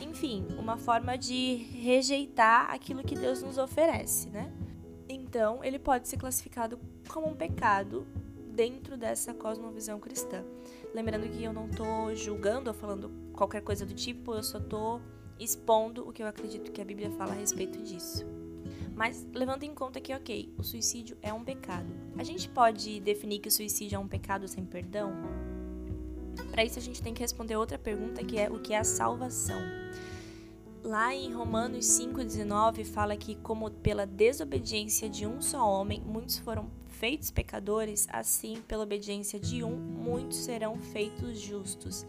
enfim, 0.00 0.46
uma 0.56 0.76
forma 0.76 1.18
de 1.18 1.56
rejeitar 1.72 2.72
aquilo 2.72 3.02
que 3.02 3.16
Deus 3.16 3.42
nos 3.42 3.58
oferece, 3.58 4.30
né? 4.30 4.52
Então, 5.08 5.64
ele 5.64 5.80
pode 5.80 6.06
ser 6.06 6.16
classificado 6.16 6.78
como 7.08 7.26
um 7.26 7.34
pecado 7.34 8.06
dentro 8.52 8.96
dessa 8.96 9.34
cosmovisão 9.34 9.98
cristã. 9.98 10.44
Lembrando 10.94 11.28
que 11.28 11.42
eu 11.42 11.52
não 11.52 11.66
estou 11.66 12.14
julgando 12.14 12.70
ou 12.70 12.74
falando 12.74 13.10
qualquer 13.32 13.62
coisa 13.62 13.84
do 13.84 13.94
tipo, 13.94 14.32
eu 14.32 14.44
só 14.44 14.58
estou 14.58 15.02
expondo 15.40 16.08
o 16.08 16.12
que 16.12 16.22
eu 16.22 16.28
acredito 16.28 16.70
que 16.70 16.80
a 16.80 16.84
Bíblia 16.84 17.10
fala 17.10 17.32
a 17.32 17.36
respeito 17.36 17.82
disso. 17.82 18.24
Mas 18.94 19.26
levando 19.32 19.64
em 19.64 19.74
conta 19.74 20.00
que, 20.00 20.14
ok, 20.14 20.52
o 20.56 20.62
suicídio 20.62 21.16
é 21.20 21.32
um 21.32 21.42
pecado. 21.42 21.88
A 22.16 22.22
gente 22.22 22.48
pode 22.48 23.00
definir 23.00 23.40
que 23.40 23.48
o 23.48 23.52
suicídio 23.52 23.96
é 23.96 23.98
um 23.98 24.08
pecado 24.08 24.46
sem 24.46 24.64
perdão? 24.64 25.12
Para 26.50 26.64
isso, 26.64 26.78
a 26.78 26.82
gente 26.82 27.02
tem 27.02 27.12
que 27.12 27.20
responder 27.20 27.56
outra 27.56 27.78
pergunta 27.78 28.24
que 28.24 28.38
é 28.38 28.48
o 28.50 28.58
que 28.60 28.72
é 28.72 28.78
a 28.78 28.84
salvação. 28.84 29.60
Lá 30.82 31.14
em 31.14 31.32
Romanos 31.32 31.86
5,19 31.86 32.84
fala 32.84 33.16
que, 33.16 33.34
como 33.36 33.70
pela 33.70 34.06
desobediência 34.06 35.08
de 35.08 35.26
um 35.26 35.40
só 35.40 35.66
homem, 35.66 36.02
muitos 36.04 36.38
foram 36.38 36.70
feitos 36.98 37.30
pecadores, 37.30 38.06
assim, 38.10 38.62
pela 38.66 38.84
obediência 38.84 39.38
de 39.38 39.62
um, 39.62 39.76
muitos 39.76 40.38
serão 40.38 40.78
feitos 40.78 41.38
justos. 41.40 42.06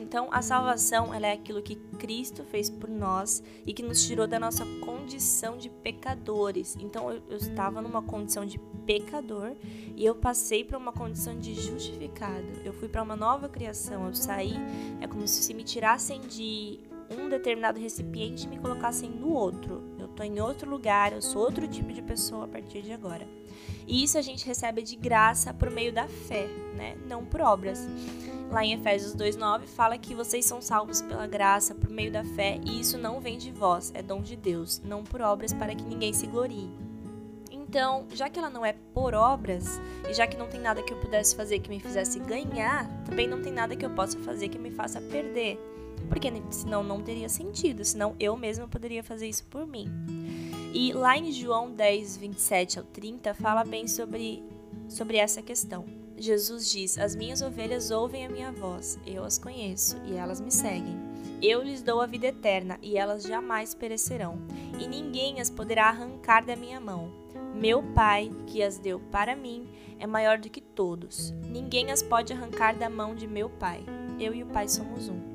Então, 0.00 0.28
a 0.32 0.42
salvação 0.42 1.12
ela 1.12 1.26
é 1.26 1.32
aquilo 1.32 1.62
que 1.62 1.76
Cristo 1.98 2.42
fez 2.44 2.68
por 2.68 2.88
nós 2.88 3.42
e 3.66 3.72
que 3.72 3.82
nos 3.82 4.06
tirou 4.06 4.26
da 4.26 4.38
nossa 4.38 4.64
condição 4.80 5.56
de 5.56 5.68
pecadores. 5.68 6.76
Então, 6.80 7.10
eu, 7.10 7.22
eu 7.28 7.36
estava 7.36 7.80
numa 7.80 8.02
condição 8.02 8.44
de 8.44 8.58
pecador 8.86 9.54
e 9.96 10.04
eu 10.04 10.14
passei 10.14 10.64
para 10.64 10.78
uma 10.78 10.92
condição 10.92 11.38
de 11.38 11.54
justificado. 11.54 12.46
Eu 12.64 12.72
fui 12.72 12.88
para 12.88 13.02
uma 13.02 13.16
nova 13.16 13.48
criação. 13.48 14.06
Eu 14.06 14.14
saí, 14.14 14.54
é 15.00 15.06
como 15.06 15.26
se 15.28 15.54
me 15.54 15.62
tirassem 15.62 16.20
de 16.22 16.80
um 17.10 17.28
determinado 17.28 17.78
recipiente 17.78 18.46
e 18.46 18.48
me 18.48 18.58
colocassem 18.58 19.10
no 19.10 19.32
outro. 19.32 19.82
Eu 19.98 20.06
estou 20.06 20.24
em 20.24 20.40
outro 20.40 20.68
lugar, 20.68 21.12
eu 21.12 21.22
sou 21.22 21.42
outro 21.42 21.66
tipo 21.68 21.92
de 21.92 22.02
pessoa 22.02 22.44
a 22.44 22.48
partir 22.48 22.82
de 22.82 22.92
agora. 22.92 23.26
E 23.86 24.04
isso 24.04 24.18
a 24.18 24.22
gente 24.22 24.46
recebe 24.46 24.82
de 24.82 24.96
graça 24.96 25.52
por 25.52 25.70
meio 25.70 25.92
da 25.92 26.06
fé, 26.06 26.46
né? 26.76 26.96
Não 27.06 27.24
por 27.24 27.40
obras. 27.40 27.86
Lá 28.50 28.64
em 28.64 28.74
Efésios 28.74 29.14
2:9 29.14 29.66
fala 29.66 29.96
que 29.96 30.14
vocês 30.14 30.44
são 30.44 30.60
salvos 30.60 31.00
pela 31.00 31.26
graça 31.26 31.74
por 31.74 31.88
meio 31.88 32.12
da 32.12 32.22
fé, 32.22 32.60
e 32.64 32.80
isso 32.80 32.98
não 32.98 33.18
vem 33.18 33.38
de 33.38 33.50
vós, 33.50 33.90
é 33.94 34.02
dom 34.02 34.20
de 34.20 34.36
Deus, 34.36 34.80
não 34.84 35.02
por 35.02 35.22
obras 35.22 35.54
para 35.54 35.74
que 35.74 35.84
ninguém 35.84 36.12
se 36.12 36.26
glorie. 36.26 36.70
Então, 37.50 38.06
já 38.12 38.28
que 38.28 38.38
ela 38.38 38.50
não 38.50 38.66
é 38.66 38.74
por 38.92 39.14
obras, 39.14 39.80
e 40.06 40.12
já 40.12 40.26
que 40.26 40.36
não 40.36 40.46
tem 40.46 40.60
nada 40.60 40.82
que 40.82 40.92
eu 40.92 41.00
pudesse 41.00 41.34
fazer 41.34 41.60
que 41.60 41.70
me 41.70 41.80
fizesse 41.80 42.18
ganhar, 42.18 42.86
também 43.06 43.26
não 43.26 43.40
tem 43.40 43.50
nada 43.50 43.74
que 43.74 43.86
eu 43.86 43.90
possa 43.90 44.18
fazer 44.18 44.50
que 44.50 44.58
me 44.58 44.70
faça 44.70 45.00
perder. 45.00 45.58
Porque 46.10 46.30
senão 46.50 46.82
não 46.82 47.00
teria 47.00 47.30
sentido, 47.30 47.82
senão 47.82 48.14
eu 48.20 48.36
mesma 48.36 48.68
poderia 48.68 49.02
fazer 49.02 49.26
isso 49.26 49.44
por 49.44 49.66
mim. 49.66 49.90
E 50.74 50.92
lá 50.94 51.18
em 51.18 51.30
João 51.30 51.70
10, 51.70 52.16
27 52.16 52.78
ao 52.78 52.84
30, 52.86 53.34
fala 53.34 53.62
bem 53.62 53.86
sobre, 53.86 54.42
sobre 54.88 55.18
essa 55.18 55.42
questão. 55.42 55.84
Jesus 56.16 56.70
diz: 56.70 56.96
As 56.96 57.14
minhas 57.14 57.42
ovelhas 57.42 57.90
ouvem 57.90 58.24
a 58.24 58.28
minha 58.28 58.50
voz, 58.50 58.98
eu 59.06 59.22
as 59.22 59.36
conheço 59.36 60.00
e 60.06 60.14
elas 60.14 60.40
me 60.40 60.50
seguem. 60.50 60.96
Eu 61.42 61.62
lhes 61.62 61.82
dou 61.82 62.00
a 62.00 62.06
vida 62.06 62.28
eterna 62.28 62.78
e 62.80 62.96
elas 62.96 63.24
jamais 63.24 63.74
perecerão, 63.74 64.38
e 64.78 64.86
ninguém 64.86 65.40
as 65.40 65.50
poderá 65.50 65.88
arrancar 65.88 66.44
da 66.44 66.56
minha 66.56 66.80
mão. 66.80 67.12
Meu 67.54 67.82
Pai, 67.82 68.30
que 68.46 68.62
as 68.62 68.78
deu 68.78 68.98
para 68.98 69.36
mim, 69.36 69.68
é 69.98 70.06
maior 70.06 70.38
do 70.38 70.48
que 70.48 70.60
todos. 70.60 71.32
Ninguém 71.46 71.90
as 71.90 72.02
pode 72.02 72.32
arrancar 72.32 72.78
da 72.78 72.88
mão 72.88 73.14
de 73.14 73.26
meu 73.26 73.50
Pai. 73.50 73.84
Eu 74.18 74.34
e 74.34 74.42
o 74.42 74.46
Pai 74.46 74.68
somos 74.68 75.08
um. 75.08 75.31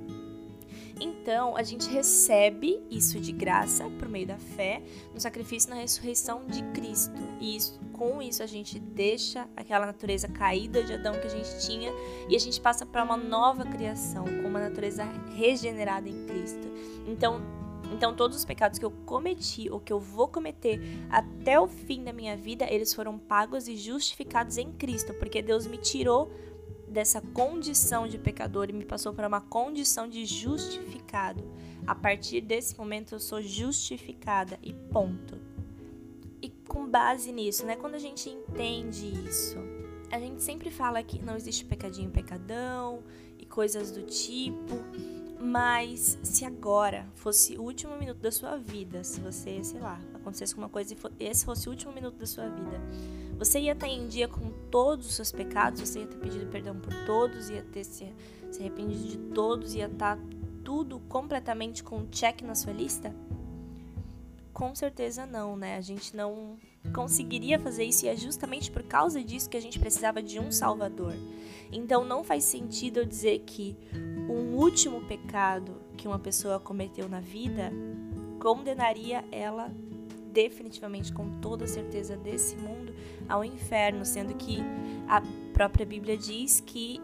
Então, 1.00 1.56
a 1.56 1.64
gente 1.64 1.90
recebe 1.90 2.82
isso 2.90 3.20
de 3.20 3.32
graça 3.32 3.90
por 4.00 4.08
meio 4.08 4.28
da 4.28 4.38
fé 4.38 4.82
no 5.14 5.20
sacrifício 5.20 5.70
na 5.70 5.76
ressurreição 5.78 6.46
de 6.46 6.64
Cristo. 6.72 7.22
E 7.40 7.56
isso, 7.56 7.80
com 7.94 8.22
isso 8.22 8.44
a 8.44 8.48
gente 8.48 8.80
deixa 8.80 9.48
aquela 9.56 9.86
natureza 9.86 10.28
caída 10.28 10.84
de 10.84 10.94
Adão 10.94 11.20
que 11.20 11.28
a 11.28 11.30
gente 11.30 11.66
tinha 11.66 11.92
e 12.30 12.36
a 12.36 12.40
gente 12.40 12.60
passa 12.60 12.86
para 12.86 13.04
uma 13.04 13.18
nova 13.18 13.66
criação, 13.66 14.26
com 14.26 14.48
uma 14.48 14.60
natureza 14.60 15.04
regenerada 15.36 16.08
em 16.08 16.26
Cristo. 16.26 16.68
Então, 17.08 17.42
então 17.94 18.16
todos 18.16 18.38
os 18.38 18.46
pecados 18.46 18.80
que 18.80 18.86
eu 18.86 18.92
cometi 19.06 19.70
ou 19.70 19.80
que 19.80 19.94
eu 19.94 20.00
vou 20.00 20.28
cometer 20.28 20.80
até 21.10 21.60
o 21.60 21.68
fim 21.68 22.04
da 22.04 22.14
minha 22.14 22.36
vida, 22.36 22.66
eles 22.70 22.94
foram 22.94 23.18
pagos 23.18 23.68
e 23.68 23.76
justificados 23.76 24.58
em 24.58 24.72
Cristo, 24.74 25.14
porque 25.14 25.42
Deus 25.42 25.66
me 25.66 25.78
tirou 25.78 26.32
dessa 26.88 27.22
condição 27.22 28.08
de 28.08 28.18
pecador 28.18 28.70
e 28.70 28.74
me 28.74 28.86
passou 28.86 29.14
para 29.14 29.28
uma 29.28 29.42
condição 29.42 30.08
de 30.08 30.26
justificado. 30.26 31.44
A 31.86 31.94
partir 31.94 32.42
desse 32.42 32.78
momento 32.78 33.16
eu 33.16 33.20
sou 33.20 33.42
justificada 33.42 34.58
e 34.64 34.74
ponto. 34.74 35.38
E 36.42 36.50
com 36.50 36.88
base 36.88 37.32
nisso, 37.32 37.66
né, 37.66 37.76
quando 37.76 37.96
a 37.96 38.00
gente 38.00 38.30
entende 38.30 39.08
isso, 39.28 39.58
a 40.12 40.20
gente 40.20 40.42
sempre 40.42 40.70
fala 40.70 41.04
que 41.04 41.22
não 41.22 41.36
existe 41.36 41.66
pecadinho, 41.66 42.10
pecadão 42.10 43.04
e 43.38 43.46
coisas 43.46 43.92
do 43.92 44.04
tipo. 44.04 44.76
Mas 45.40 46.18
se 46.24 46.46
agora 46.46 47.08
fosse 47.14 47.58
o 47.58 47.62
último 47.62 47.96
minuto 47.96 48.18
da 48.18 48.32
sua 48.32 48.58
vida, 48.58 49.04
se 49.04 49.20
você, 49.20 49.64
sei 49.64 49.80
lá, 49.80 50.00
acontecesse 50.14 50.54
alguma 50.54 50.70
coisa 50.70 50.96
e 51.20 51.26
esse 51.26 51.46
fosse 51.46 51.68
o 51.68 51.72
último 51.72 51.94
minuto 51.94 52.16
da 52.16 52.26
sua 52.26 52.50
vida, 52.50 52.82
você 53.38 53.60
ia 53.60 53.74
estar 53.74 53.88
em 53.88 54.08
dia 54.08 54.28
com 54.28 54.52
todos 54.72 55.08
os 55.08 55.16
seus 55.16 55.32
pecados, 55.32 55.80
você 55.80 56.00
ia 56.00 56.08
ter 56.08 56.18
pedido 56.18 56.48
perdão 56.48 56.76
por 56.80 56.94
todos, 57.06 57.50
ia 57.50 57.62
ter 57.62 57.84
se, 57.84 58.12
se 58.52 58.60
arrependido 58.60 59.04
de 59.04 59.18
todos, 59.34 59.76
ia 59.76 59.86
estar 59.86 60.18
tudo 60.64 61.00
completamente 61.08 61.84
com 61.84 62.00
um 62.00 62.08
check 62.08 62.42
na 62.42 62.56
sua 62.56 62.74
lista? 62.74 63.16
Com 64.52 64.74
certeza 64.74 65.26
não, 65.26 65.56
né? 65.56 65.78
A 65.78 65.82
gente 65.82 66.16
não 66.16 66.58
conseguiria 66.94 67.60
fazer 67.60 67.84
isso 67.84 68.06
e 68.06 68.10
é 68.10 68.16
justamente 68.16 68.72
por 68.72 68.82
causa 68.82 69.24
disso 69.24 69.50
que 69.50 69.58
a 69.58 69.62
gente 69.62 69.78
precisava 69.78 70.22
de 70.22 70.40
um 70.40 70.52
Salvador. 70.52 71.14
Então 71.72 72.04
não 72.04 72.24
faz 72.24 72.44
sentido 72.44 73.02
eu 73.02 73.06
dizer 73.06 73.40
que 73.46 73.78
um 74.30 74.56
último 74.56 75.02
pecado 75.02 75.80
que 75.96 76.08
uma 76.08 76.18
pessoa 76.18 76.60
cometeu 76.60 77.08
na 77.08 77.20
vida 77.20 77.72
condenaria 78.40 79.24
ela 79.32 79.72
definitivamente, 80.38 81.12
com 81.12 81.28
toda 81.42 81.66
certeza, 81.66 82.16
desse 82.16 82.56
mundo 82.58 82.94
ao 83.28 83.44
inferno, 83.44 84.06
sendo 84.06 84.36
que 84.36 84.60
a 85.08 85.20
própria 85.52 85.84
Bíblia 85.84 86.16
diz 86.16 86.60
que, 86.60 87.02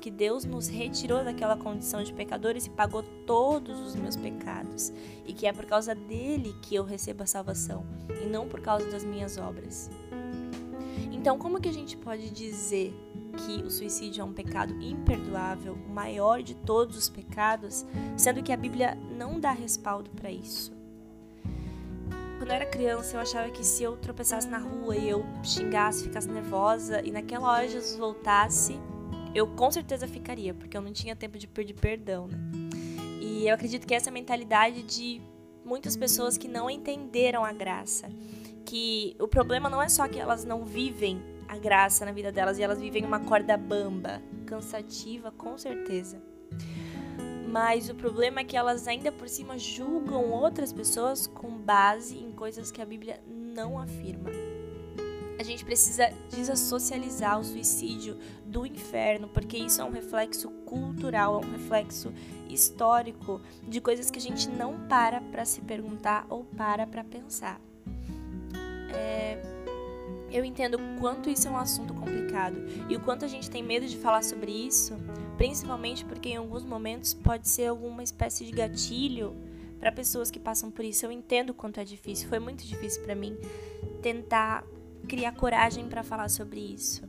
que 0.00 0.12
Deus 0.12 0.44
nos 0.44 0.68
retirou 0.68 1.24
daquela 1.24 1.56
condição 1.56 2.04
de 2.04 2.12
pecadores 2.12 2.66
e 2.66 2.70
pagou 2.70 3.02
todos 3.26 3.80
os 3.80 3.96
meus 3.96 4.14
pecados, 4.14 4.92
e 5.26 5.32
que 5.32 5.44
é 5.44 5.52
por 5.52 5.66
causa 5.66 5.92
dele 5.92 6.54
que 6.62 6.76
eu 6.76 6.84
recebo 6.84 7.24
a 7.24 7.26
salvação, 7.26 7.84
e 8.22 8.26
não 8.26 8.46
por 8.46 8.60
causa 8.60 8.88
das 8.88 9.02
minhas 9.02 9.38
obras. 9.38 9.90
Então, 11.10 11.36
como 11.36 11.60
que 11.60 11.68
a 11.68 11.74
gente 11.74 11.96
pode 11.96 12.30
dizer 12.30 12.94
que 13.44 13.60
o 13.60 13.72
suicídio 13.72 14.22
é 14.22 14.24
um 14.24 14.32
pecado 14.32 14.72
imperdoável, 14.80 15.74
o 15.74 15.92
maior 15.92 16.44
de 16.44 16.54
todos 16.54 16.96
os 16.96 17.08
pecados, 17.08 17.84
sendo 18.16 18.40
que 18.40 18.52
a 18.52 18.56
Bíblia 18.56 18.96
não 19.10 19.40
dá 19.40 19.50
respaldo 19.50 20.10
para 20.10 20.30
isso? 20.30 20.77
Quando 22.48 22.60
eu 22.60 22.62
era 22.62 22.70
criança, 22.70 23.14
eu 23.14 23.20
achava 23.20 23.50
que 23.50 23.62
se 23.62 23.82
eu 23.82 23.94
tropeçasse 23.98 24.48
na 24.48 24.56
rua 24.56 24.96
e 24.96 25.06
eu 25.06 25.22
xingasse, 25.44 26.04
ficasse 26.04 26.26
nervosa 26.30 27.02
e 27.04 27.10
naquela 27.10 27.52
hora 27.52 27.68
Jesus 27.68 27.98
voltasse, 27.98 28.80
eu 29.34 29.46
com 29.48 29.70
certeza 29.70 30.08
ficaria, 30.08 30.54
porque 30.54 30.74
eu 30.74 30.80
não 30.80 30.90
tinha 30.90 31.14
tempo 31.14 31.36
de 31.36 31.46
pedir 31.46 31.74
perdão, 31.74 32.26
né? 32.26 32.38
E 33.20 33.46
eu 33.46 33.54
acredito 33.54 33.86
que 33.86 33.94
essa 33.94 34.08
é 34.08 34.10
a 34.10 34.14
mentalidade 34.14 34.82
de 34.82 35.20
muitas 35.62 35.94
pessoas 35.94 36.38
que 36.38 36.48
não 36.48 36.70
entenderam 36.70 37.44
a 37.44 37.52
graça. 37.52 38.08
Que 38.64 39.14
o 39.20 39.28
problema 39.28 39.68
não 39.68 39.82
é 39.82 39.90
só 39.90 40.08
que 40.08 40.18
elas 40.18 40.46
não 40.46 40.64
vivem 40.64 41.22
a 41.46 41.58
graça 41.58 42.06
na 42.06 42.12
vida 42.12 42.32
delas 42.32 42.58
e 42.58 42.62
elas 42.62 42.80
vivem 42.80 43.04
uma 43.04 43.20
corda 43.20 43.58
bamba, 43.58 44.22
cansativa, 44.46 45.30
com 45.30 45.58
certeza. 45.58 46.18
Mas 47.50 47.88
o 47.88 47.94
problema 47.94 48.40
é 48.40 48.44
que 48.44 48.56
elas 48.56 48.86
ainda 48.86 49.10
por 49.10 49.28
cima 49.28 49.58
julgam 49.58 50.30
outras 50.30 50.70
pessoas 50.70 51.26
com 51.26 51.50
base 51.50 52.18
em 52.18 52.30
coisas 52.30 52.70
que 52.70 52.82
a 52.82 52.84
Bíblia 52.84 53.20
não 53.26 53.78
afirma. 53.78 54.30
A 55.38 55.42
gente 55.42 55.64
precisa 55.64 56.12
desassocializar 56.30 57.38
o 57.38 57.44
suicídio 57.44 58.18
do 58.44 58.66
inferno, 58.66 59.28
porque 59.28 59.56
isso 59.56 59.80
é 59.80 59.84
um 59.84 59.90
reflexo 59.90 60.50
cultural, 60.66 61.40
é 61.40 61.46
um 61.46 61.52
reflexo 61.52 62.12
histórico 62.50 63.40
de 63.66 63.80
coisas 63.80 64.10
que 64.10 64.18
a 64.18 64.22
gente 64.22 64.48
não 64.48 64.86
para 64.86 65.20
para 65.20 65.44
se 65.44 65.62
perguntar 65.62 66.26
ou 66.28 66.44
para 66.44 66.86
para 66.86 67.02
pensar. 67.02 67.60
É... 68.92 69.57
eu 70.30 70.44
entendo 70.44 70.76
o 70.76 71.00
quanto 71.00 71.30
isso 71.30 71.48
é 71.48 71.50
um 71.50 71.56
assunto 71.56 71.94
complicado 71.94 72.56
e 72.88 72.96
o 72.96 73.00
quanto 73.00 73.24
a 73.24 73.28
gente 73.28 73.50
tem 73.50 73.62
medo 73.62 73.86
de 73.86 73.96
falar 73.96 74.22
sobre 74.22 74.50
isso, 74.50 74.96
principalmente 75.36 76.04
porque 76.04 76.30
em 76.30 76.36
alguns 76.36 76.64
momentos 76.64 77.14
pode 77.14 77.48
ser 77.48 77.66
alguma 77.66 78.02
espécie 78.02 78.44
de 78.44 78.52
gatilho 78.52 79.34
para 79.78 79.92
pessoas 79.92 80.30
que 80.30 80.38
passam 80.38 80.70
por 80.70 80.84
isso. 80.84 81.06
Eu 81.06 81.12
entendo 81.12 81.50
o 81.50 81.54
quanto 81.54 81.80
é 81.80 81.84
difícil, 81.84 82.28
foi 82.28 82.38
muito 82.38 82.64
difícil 82.64 83.02
para 83.02 83.14
mim 83.14 83.36
tentar 84.02 84.64
criar 85.06 85.32
coragem 85.32 85.88
para 85.88 86.02
falar 86.02 86.28
sobre 86.28 86.60
isso. 86.60 87.08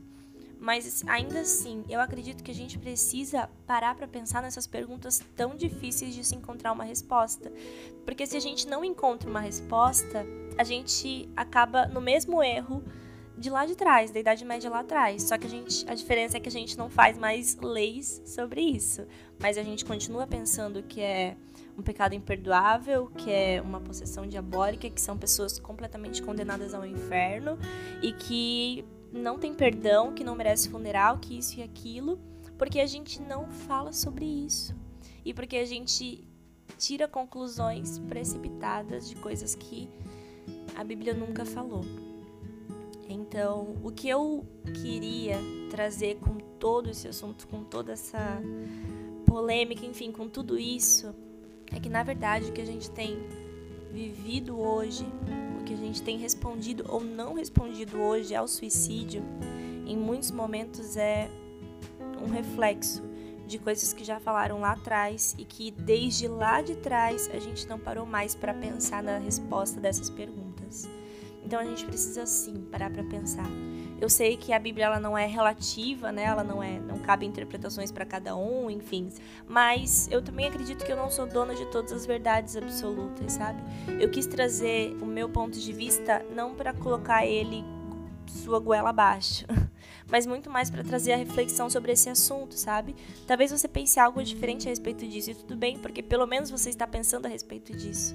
Mas 0.60 1.02
ainda 1.06 1.40
assim, 1.40 1.84
eu 1.88 2.00
acredito 2.00 2.44
que 2.44 2.50
a 2.50 2.54
gente 2.54 2.78
precisa 2.78 3.48
parar 3.66 3.94
para 3.94 4.06
pensar 4.06 4.42
nessas 4.42 4.66
perguntas 4.66 5.22
tão 5.34 5.56
difíceis 5.56 6.14
de 6.14 6.22
se 6.22 6.36
encontrar 6.36 6.72
uma 6.72 6.84
resposta. 6.84 7.50
Porque 8.04 8.26
se 8.26 8.36
a 8.36 8.40
gente 8.40 8.68
não 8.68 8.84
encontra 8.84 9.28
uma 9.28 9.40
resposta, 9.40 10.26
a 10.58 10.64
gente 10.64 11.30
acaba 11.34 11.86
no 11.86 12.00
mesmo 12.00 12.42
erro 12.42 12.84
de 13.40 13.48
lá 13.48 13.64
de 13.64 13.74
trás, 13.74 14.10
da 14.10 14.20
Idade 14.20 14.44
Média 14.44 14.68
lá 14.68 14.80
atrás. 14.80 15.22
Só 15.22 15.38
que 15.38 15.46
a 15.46 15.50
gente, 15.50 15.90
a 15.90 15.94
diferença 15.94 16.36
é 16.36 16.40
que 16.40 16.48
a 16.48 16.52
gente 16.52 16.76
não 16.76 16.90
faz 16.90 17.16
mais 17.16 17.56
leis 17.56 18.20
sobre 18.26 18.60
isso, 18.60 19.06
mas 19.40 19.56
a 19.56 19.62
gente 19.62 19.82
continua 19.82 20.26
pensando 20.26 20.82
que 20.82 21.00
é 21.00 21.34
um 21.76 21.80
pecado 21.82 22.14
imperdoável, 22.14 23.06
que 23.16 23.30
é 23.30 23.62
uma 23.62 23.80
possessão 23.80 24.26
diabólica, 24.26 24.90
que 24.90 25.00
são 25.00 25.16
pessoas 25.16 25.58
completamente 25.58 26.22
condenadas 26.22 26.74
ao 26.74 26.84
inferno 26.84 27.58
e 28.02 28.12
que 28.12 28.84
não 29.10 29.38
tem 29.38 29.54
perdão, 29.54 30.12
que 30.12 30.22
não 30.22 30.36
merece 30.36 30.68
funeral, 30.68 31.16
que 31.16 31.38
isso 31.38 31.58
e 31.58 31.62
aquilo, 31.62 32.20
porque 32.58 32.78
a 32.78 32.86
gente 32.86 33.22
não 33.22 33.48
fala 33.48 33.90
sobre 33.90 34.26
isso. 34.26 34.76
E 35.24 35.32
porque 35.32 35.56
a 35.56 35.64
gente 35.64 36.22
tira 36.76 37.08
conclusões 37.08 37.98
precipitadas 38.00 39.08
de 39.08 39.16
coisas 39.16 39.54
que 39.54 39.88
a 40.76 40.84
Bíblia 40.84 41.14
nunca 41.14 41.46
falou. 41.46 42.09
Então, 43.12 43.76
o 43.82 43.90
que 43.90 44.08
eu 44.08 44.46
queria 44.80 45.36
trazer 45.68 46.16
com 46.16 46.38
todo 46.60 46.88
esse 46.88 47.08
assunto, 47.08 47.48
com 47.48 47.64
toda 47.64 47.92
essa 47.92 48.40
polêmica, 49.26 49.84
enfim, 49.84 50.12
com 50.12 50.28
tudo 50.28 50.56
isso, 50.56 51.12
é 51.72 51.80
que 51.80 51.88
na 51.88 52.04
verdade 52.04 52.50
o 52.50 52.52
que 52.52 52.60
a 52.60 52.64
gente 52.64 52.88
tem 52.90 53.18
vivido 53.92 54.60
hoje, 54.60 55.04
o 55.60 55.64
que 55.64 55.74
a 55.74 55.76
gente 55.76 56.00
tem 56.02 56.18
respondido 56.18 56.84
ou 56.88 57.00
não 57.00 57.34
respondido 57.34 57.98
hoje 57.98 58.32
ao 58.32 58.46
suicídio, 58.46 59.24
em 59.86 59.96
muitos 59.96 60.30
momentos 60.30 60.96
é 60.96 61.28
um 62.22 62.30
reflexo 62.30 63.02
de 63.44 63.58
coisas 63.58 63.92
que 63.92 64.04
já 64.04 64.20
falaram 64.20 64.60
lá 64.60 64.72
atrás 64.72 65.34
e 65.36 65.44
que 65.44 65.72
desde 65.72 66.28
lá 66.28 66.62
de 66.62 66.76
trás 66.76 67.28
a 67.32 67.40
gente 67.40 67.66
não 67.66 67.78
parou 67.78 68.06
mais 68.06 68.36
para 68.36 68.54
pensar 68.54 69.02
na 69.02 69.18
resposta 69.18 69.80
dessas 69.80 70.08
perguntas. 70.08 70.88
Então 71.50 71.58
a 71.58 71.64
gente 71.64 71.84
precisa 71.84 72.24
sim 72.26 72.64
parar 72.70 72.88
para 72.90 73.02
pensar. 73.02 73.44
Eu 74.00 74.08
sei 74.08 74.36
que 74.36 74.52
a 74.52 74.58
Bíblia 74.60 74.86
ela 74.86 75.00
não 75.00 75.18
é 75.18 75.26
relativa, 75.26 76.12
né? 76.12 76.22
Ela 76.22 76.44
não 76.44 76.62
é, 76.62 76.78
não 76.78 77.00
cabe 77.00 77.26
interpretações 77.26 77.90
para 77.90 78.04
cada 78.04 78.36
um, 78.36 78.70
enfim. 78.70 79.08
Mas 79.48 80.06
eu 80.12 80.22
também 80.22 80.46
acredito 80.46 80.84
que 80.84 80.92
eu 80.92 80.96
não 80.96 81.10
sou 81.10 81.26
dona 81.26 81.52
de 81.56 81.66
todas 81.66 81.92
as 81.92 82.06
verdades 82.06 82.56
absolutas, 82.56 83.32
sabe? 83.32 83.60
Eu 84.00 84.08
quis 84.08 84.26
trazer 84.26 84.96
o 85.02 85.04
meu 85.04 85.28
ponto 85.28 85.58
de 85.58 85.72
vista 85.72 86.24
não 86.32 86.54
para 86.54 86.72
colocar 86.72 87.26
ele 87.26 87.64
sua 88.28 88.60
goela 88.60 88.90
abaixo, 88.90 89.44
mas 90.06 90.26
muito 90.28 90.48
mais 90.48 90.70
para 90.70 90.84
trazer 90.84 91.14
a 91.14 91.16
reflexão 91.16 91.68
sobre 91.68 91.90
esse 91.90 92.08
assunto, 92.08 92.54
sabe? 92.56 92.94
Talvez 93.26 93.50
você 93.50 93.66
pense 93.66 93.98
algo 93.98 94.22
diferente 94.22 94.68
a 94.68 94.70
respeito 94.70 95.04
disso 95.04 95.32
e 95.32 95.34
tudo 95.34 95.56
bem, 95.56 95.76
porque 95.76 96.00
pelo 96.00 96.28
menos 96.28 96.48
você 96.48 96.70
está 96.70 96.86
pensando 96.86 97.26
a 97.26 97.28
respeito 97.28 97.76
disso. 97.76 98.14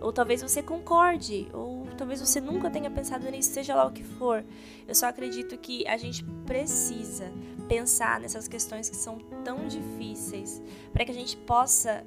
Ou 0.00 0.12
talvez 0.12 0.42
você 0.42 0.62
concorde, 0.62 1.48
ou 1.52 1.86
talvez 1.96 2.20
você 2.20 2.40
nunca 2.40 2.70
tenha 2.70 2.90
pensado 2.90 3.30
nisso, 3.30 3.52
seja 3.52 3.74
lá 3.74 3.86
o 3.86 3.92
que 3.92 4.04
for. 4.04 4.44
Eu 4.86 4.94
só 4.94 5.06
acredito 5.06 5.56
que 5.58 5.86
a 5.86 5.96
gente 5.96 6.24
precisa 6.46 7.30
pensar 7.68 8.18
nessas 8.18 8.48
questões 8.48 8.88
que 8.88 8.96
são 8.96 9.18
tão 9.44 9.68
difíceis 9.68 10.60
para 10.92 11.04
que 11.04 11.10
a 11.12 11.14
gente 11.14 11.36
possa 11.36 12.04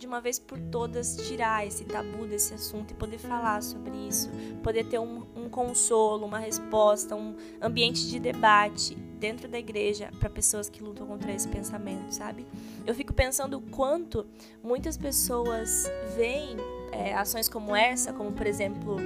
de 0.00 0.06
uma 0.06 0.20
vez 0.20 0.38
por 0.38 0.58
todas 0.58 1.14
tirar 1.28 1.66
esse 1.66 1.84
tabu 1.84 2.26
desse 2.26 2.54
assunto 2.54 2.92
e 2.92 2.94
poder 2.94 3.18
falar 3.18 3.62
sobre 3.62 3.94
isso, 4.08 4.30
poder 4.62 4.86
ter 4.86 4.98
um, 4.98 5.26
um 5.36 5.48
consolo, 5.50 6.24
uma 6.24 6.38
resposta, 6.38 7.14
um 7.14 7.36
ambiente 7.60 8.08
de 8.08 8.18
debate 8.18 8.94
dentro 8.94 9.46
da 9.46 9.58
igreja 9.58 10.10
para 10.18 10.30
pessoas 10.30 10.70
que 10.70 10.82
lutam 10.82 11.06
contra 11.06 11.30
esse 11.30 11.46
pensamento, 11.46 12.12
sabe? 12.14 12.46
Eu 12.86 12.94
fico 12.94 13.12
pensando 13.12 13.58
o 13.58 13.60
quanto 13.60 14.26
muitas 14.62 14.96
pessoas 14.96 15.84
veem 16.16 16.56
é, 16.92 17.14
ações 17.14 17.48
como 17.48 17.74
essa, 17.74 18.12
como 18.12 18.32
por 18.32 18.46
exemplo 18.46 18.96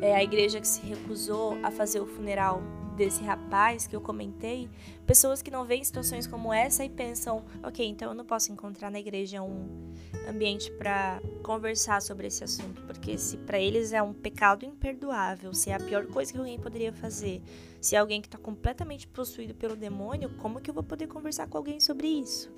é, 0.00 0.14
a 0.14 0.22
igreja 0.22 0.60
que 0.60 0.68
se 0.68 0.80
recusou 0.80 1.58
a 1.62 1.70
fazer 1.70 2.00
o 2.00 2.06
funeral 2.06 2.62
desse 2.96 3.22
rapaz 3.22 3.86
que 3.86 3.96
eu 3.96 4.00
comentei, 4.00 4.68
pessoas 5.06 5.40
que 5.40 5.50
não 5.50 5.64
veem 5.64 5.82
situações 5.82 6.26
como 6.26 6.52
essa 6.52 6.84
e 6.84 6.88
pensam, 6.90 7.42
ok, 7.62 7.86
então 7.86 8.10
eu 8.10 8.14
não 8.14 8.26
posso 8.26 8.52
encontrar 8.52 8.90
na 8.90 9.00
igreja 9.00 9.40
um 9.40 9.94
ambiente 10.28 10.70
para 10.72 11.18
conversar 11.42 12.02
sobre 12.02 12.26
esse 12.26 12.44
assunto, 12.44 12.82
porque 12.82 13.16
se 13.16 13.38
para 13.38 13.58
eles 13.58 13.94
é 13.94 14.02
um 14.02 14.12
pecado 14.12 14.66
imperdoável, 14.66 15.54
se 15.54 15.70
é 15.70 15.74
a 15.74 15.80
pior 15.80 16.06
coisa 16.08 16.30
que 16.30 16.38
alguém 16.38 16.58
poderia 16.58 16.92
fazer, 16.92 17.42
se 17.80 17.96
é 17.96 17.98
alguém 17.98 18.20
que 18.20 18.28
está 18.28 18.36
completamente 18.36 19.08
possuído 19.08 19.54
pelo 19.54 19.74
demônio, 19.74 20.30
como 20.36 20.60
que 20.60 20.68
eu 20.68 20.74
vou 20.74 20.82
poder 20.82 21.06
conversar 21.06 21.48
com 21.48 21.56
alguém 21.56 21.80
sobre 21.80 22.06
isso? 22.06 22.52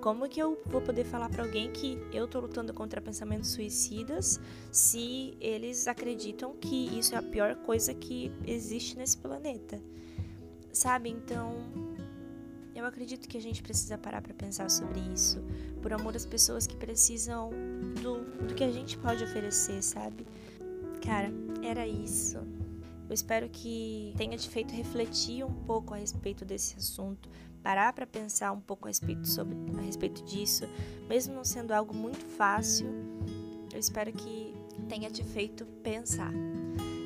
Como 0.00 0.28
que 0.28 0.40
eu 0.40 0.60
vou 0.66 0.80
poder 0.82 1.04
falar 1.04 1.30
para 1.30 1.42
alguém 1.42 1.72
que 1.72 1.98
eu 2.12 2.28
tô 2.28 2.40
lutando 2.40 2.72
contra 2.74 3.00
pensamentos 3.00 3.50
suicidas 3.50 4.38
se 4.70 5.36
eles 5.40 5.88
acreditam 5.88 6.54
que 6.56 6.98
isso 6.98 7.14
é 7.14 7.18
a 7.18 7.22
pior 7.22 7.56
coisa 7.56 7.94
que 7.94 8.30
existe 8.46 8.96
nesse 8.96 9.16
planeta? 9.16 9.80
Sabe? 10.72 11.08
Então, 11.08 11.56
eu 12.74 12.84
acredito 12.84 13.26
que 13.26 13.38
a 13.38 13.40
gente 13.40 13.62
precisa 13.62 13.96
parar 13.96 14.20
para 14.20 14.34
pensar 14.34 14.70
sobre 14.70 15.00
isso, 15.00 15.42
por 15.80 15.92
amor 15.94 16.14
às 16.14 16.26
pessoas 16.26 16.66
que 16.66 16.76
precisam 16.76 17.50
do, 18.02 18.20
do 18.46 18.54
que 18.54 18.62
a 18.62 18.70
gente 18.70 18.98
pode 18.98 19.24
oferecer, 19.24 19.82
sabe? 19.82 20.26
Cara, 21.02 21.32
era 21.62 21.86
isso. 21.86 22.38
Eu 23.08 23.14
espero 23.14 23.48
que 23.48 24.12
tenha 24.16 24.36
te 24.36 24.48
feito 24.48 24.74
refletir 24.74 25.44
um 25.44 25.52
pouco 25.52 25.94
a 25.94 25.96
respeito 25.96 26.44
desse 26.44 26.76
assunto, 26.76 27.28
parar 27.62 27.92
para 27.92 28.06
pensar 28.06 28.52
um 28.52 28.60
pouco 28.60 28.86
a 28.86 28.90
respeito, 28.90 29.26
sobre, 29.26 29.56
a 29.78 29.80
respeito 29.80 30.24
disso, 30.24 30.68
mesmo 31.08 31.34
não 31.34 31.44
sendo 31.44 31.72
algo 31.72 31.94
muito 31.94 32.24
fácil. 32.24 32.88
Eu 33.72 33.78
espero 33.78 34.12
que 34.12 34.54
tenha 34.88 35.10
te 35.10 35.22
feito 35.22 35.64
pensar. 35.82 36.32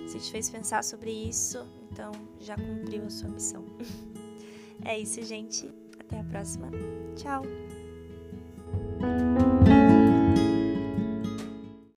Se 0.07 0.19
te 0.19 0.31
fez 0.31 0.51
pensar 0.51 0.83
sobre 0.83 1.11
isso, 1.11 1.67
então 1.91 2.13
já 2.41 2.57
cumpriu 2.57 3.05
a 3.05 3.11
sua 3.11 3.29
missão. 3.29 3.65
é 4.85 4.99
isso, 4.99 5.23
gente. 5.23 5.71
Até 5.99 6.19
a 6.19 6.25
próxima. 6.25 6.71
Tchau. 7.15 7.43